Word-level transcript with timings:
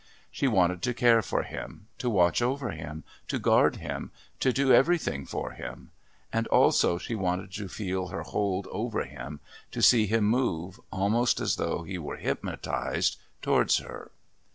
She 0.31 0.47
wanted 0.47 0.81
to 0.81 0.95
care 0.95 1.21
for 1.21 1.43
him, 1.43 1.85
to 1.99 2.09
watch 2.09 2.41
over 2.41 2.71
him, 2.71 3.03
to 3.27 3.37
guard 3.37 3.75
him, 3.75 4.09
to 4.39 4.51
do 4.51 4.73
everything 4.73 5.27
for 5.27 5.51
him, 5.51 5.91
and 6.33 6.47
also 6.47 6.97
she 6.97 7.13
wanted 7.13 7.51
to 7.51 7.67
feel 7.67 8.07
her 8.07 8.23
hold 8.23 8.65
over 8.71 9.03
him, 9.05 9.41
to 9.69 9.79
see 9.83 10.07
him 10.07 10.23
move, 10.23 10.79
almost 10.91 11.39
as 11.39 11.57
though 11.57 11.83
he 11.83 11.99
were 11.99 12.17
hypnotised, 12.17 13.17
towards 13.43 13.77
her. 13.77 14.09